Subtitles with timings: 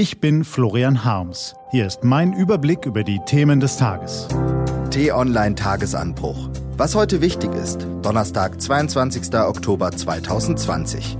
[0.00, 1.54] Ich bin Florian Harms.
[1.72, 4.28] Hier ist mein Überblick über die Themen des Tages.
[4.88, 6.48] T-Online Tagesanbruch.
[6.78, 7.86] Was heute wichtig ist.
[8.00, 9.34] Donnerstag, 22.
[9.34, 11.18] Oktober 2020.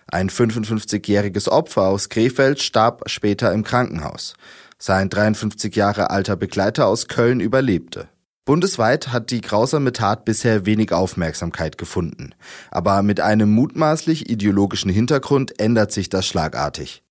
[0.07, 4.35] Ein 55-jähriges Opfer aus Krefeld starb später im Krankenhaus.
[4.79, 8.09] Sein 53 Jahre alter Begleiter aus Köln überlebte.
[8.45, 12.35] Bundesweit hat die grausame Tat bisher wenig Aufmerksamkeit gefunden.
[12.71, 17.03] Aber mit einem mutmaßlich ideologischen Hintergrund ändert sich das schlagartig.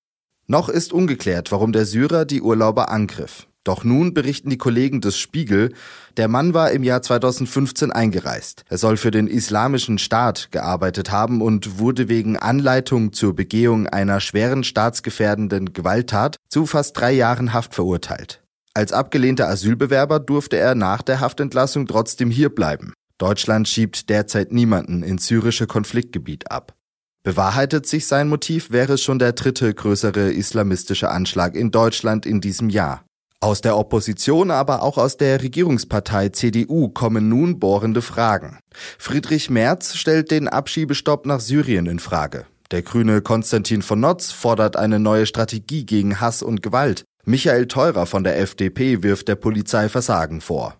[0.46, 3.46] Noch ist ungeklärt, warum der Syrer die Urlauber angriff.
[3.66, 5.72] Doch nun berichten die Kollegen des Spiegel,
[6.16, 8.62] der Mann war im Jahr 2015 eingereist.
[8.68, 14.20] Er soll für den Islamischen Staat gearbeitet haben und wurde wegen Anleitung zur Begehung einer
[14.20, 18.40] schweren staatsgefährdenden Gewalttat zu fast drei Jahren Haft verurteilt.
[18.72, 22.92] Als abgelehnter Asylbewerber durfte er nach der Haftentlassung trotzdem hierbleiben.
[23.18, 26.76] Deutschland schiebt derzeit niemanden ins syrische Konfliktgebiet ab.
[27.24, 32.40] Bewahrheitet sich sein Motiv, wäre es schon der dritte größere islamistische Anschlag in Deutschland in
[32.40, 33.02] diesem Jahr.
[33.40, 38.58] Aus der Opposition, aber auch aus der Regierungspartei CDU kommen nun bohrende Fragen.
[38.98, 42.46] Friedrich Merz stellt den Abschiebestopp nach Syrien in Frage.
[42.70, 47.04] Der grüne Konstantin von Notz fordert eine neue Strategie gegen Hass und Gewalt.
[47.24, 50.74] Michael Theurer von der FDP wirft der Polizei Versagen vor.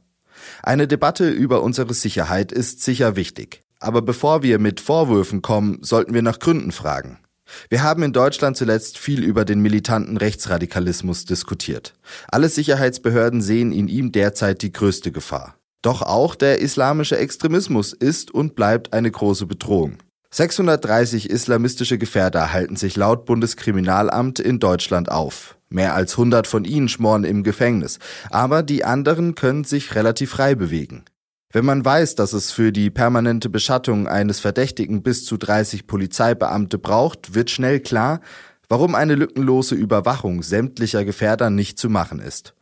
[0.62, 3.60] Eine Debatte über unsere Sicherheit ist sicher wichtig.
[3.78, 7.18] Aber bevor wir mit Vorwürfen kommen, sollten wir nach Gründen fragen.
[7.68, 11.94] Wir haben in Deutschland zuletzt viel über den militanten Rechtsradikalismus diskutiert.
[12.28, 15.56] Alle Sicherheitsbehörden sehen in ihm derzeit die größte Gefahr.
[15.82, 19.98] Doch auch der islamische Extremismus ist und bleibt eine große Bedrohung.
[20.30, 25.56] 630 islamistische Gefährder halten sich laut Bundeskriminalamt in Deutschland auf.
[25.68, 27.98] Mehr als 100 von ihnen schmoren im Gefängnis,
[28.30, 31.04] aber die anderen können sich relativ frei bewegen.
[31.52, 36.78] Wenn man weiß, dass es für die permanente Beschattung eines Verdächtigen bis zu 30 Polizeibeamte
[36.78, 38.20] braucht, wird schnell klar,
[38.68, 42.54] warum eine lückenlose Überwachung sämtlicher Gefährder nicht zu machen ist.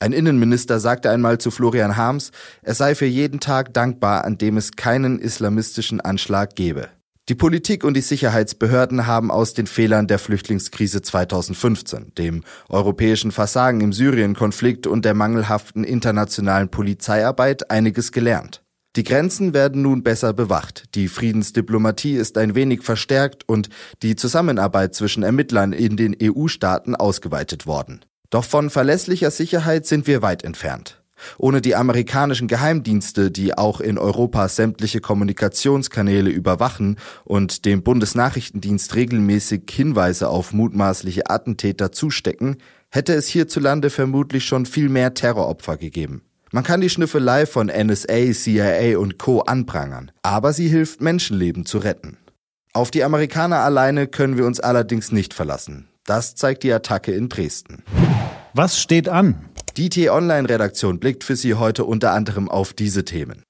[0.00, 2.30] Ein Innenminister sagte einmal zu Florian Harms,
[2.62, 6.90] er sei für jeden Tag dankbar, an dem es keinen islamistischen Anschlag gebe.
[7.28, 13.80] Die Politik und die Sicherheitsbehörden haben aus den Fehlern der Flüchtlingskrise 2015, dem europäischen Versagen
[13.80, 18.62] im Syrien-Konflikt und der mangelhaften internationalen Polizeiarbeit einiges gelernt.
[18.94, 23.70] Die Grenzen werden nun besser bewacht, die Friedensdiplomatie ist ein wenig verstärkt und
[24.04, 28.04] die Zusammenarbeit zwischen Ermittlern in den EU-Staaten ausgeweitet worden.
[28.30, 31.02] Doch von verlässlicher Sicherheit sind wir weit entfernt.
[31.38, 39.62] Ohne die amerikanischen Geheimdienste, die auch in Europa sämtliche Kommunikationskanäle überwachen und dem Bundesnachrichtendienst regelmäßig
[39.70, 42.56] Hinweise auf mutmaßliche Attentäter zustecken,
[42.90, 46.22] hätte es hierzulande vermutlich schon viel mehr Terroropfer gegeben.
[46.52, 49.40] Man kann die Schnüffelei von NSA, CIA und Co.
[49.40, 52.18] anprangern, aber sie hilft Menschenleben zu retten.
[52.72, 55.88] Auf die Amerikaner alleine können wir uns allerdings nicht verlassen.
[56.04, 57.82] Das zeigt die Attacke in Dresden.
[58.54, 59.46] Was steht an?
[59.76, 63.42] Die T-Online-Redaktion blickt für Sie heute unter anderem auf diese Themen.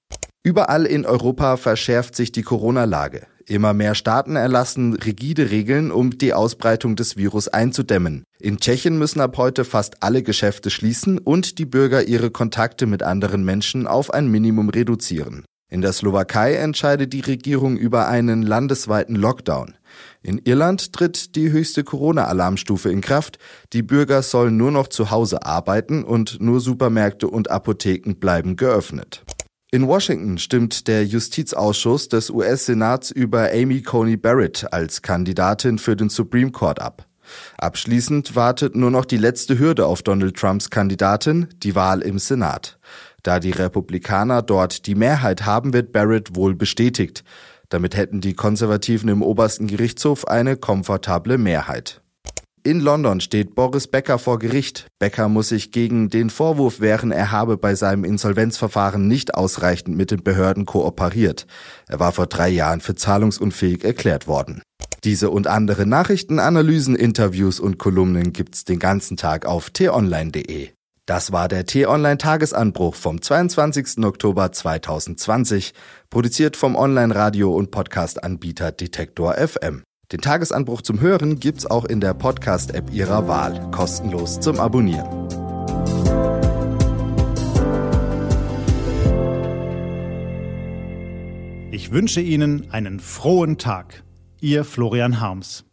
[0.42, 3.28] Überall in Europa verschärft sich die Corona-Lage.
[3.46, 8.24] Immer mehr Staaten erlassen rigide Regeln, um die Ausbreitung des Virus einzudämmen.
[8.40, 13.04] In Tschechien müssen ab heute fast alle Geschäfte schließen und die Bürger ihre Kontakte mit
[13.04, 15.44] anderen Menschen auf ein Minimum reduzieren.
[15.68, 19.74] In der Slowakei entscheidet die Regierung über einen landesweiten Lockdown.
[20.22, 23.38] In Irland tritt die höchste Corona-Alarmstufe in Kraft.
[23.72, 29.24] Die Bürger sollen nur noch zu Hause arbeiten und nur Supermärkte und Apotheken bleiben geöffnet.
[29.72, 36.08] In Washington stimmt der Justizausschuss des US-Senats über Amy Coney Barrett als Kandidatin für den
[36.08, 37.06] Supreme Court ab.
[37.58, 42.78] Abschließend wartet nur noch die letzte Hürde auf Donald Trumps Kandidatin, die Wahl im Senat.
[43.26, 47.24] Da die Republikaner dort die Mehrheit haben, wird Barrett wohl bestätigt.
[47.68, 52.02] Damit hätten die Konservativen im obersten Gerichtshof eine komfortable Mehrheit.
[52.62, 54.86] In London steht Boris Becker vor Gericht.
[55.00, 60.12] Becker muss sich gegen den Vorwurf wehren, er habe bei seinem Insolvenzverfahren nicht ausreichend mit
[60.12, 61.48] den Behörden kooperiert.
[61.88, 64.62] Er war vor drei Jahren für zahlungsunfähig erklärt worden.
[65.02, 70.70] Diese und andere Nachrichten, Analysen, Interviews und Kolumnen gibt's den ganzen Tag auf t-online.de.
[71.06, 74.04] Das war der T-Online Tagesanbruch vom 22.
[74.04, 75.72] Oktober 2020,
[76.10, 79.84] produziert vom Online-Radio- und Podcast-Anbieter Detektor FM.
[80.10, 85.28] Den Tagesanbruch zum Hören gibt's auch in der Podcast-App Ihrer Wahl, kostenlos zum Abonnieren.
[91.70, 94.02] Ich wünsche Ihnen einen frohen Tag.
[94.40, 95.66] Ihr Florian Harms.